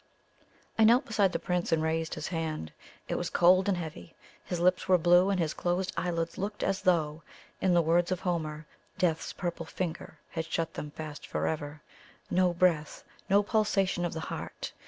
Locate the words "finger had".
9.67-10.45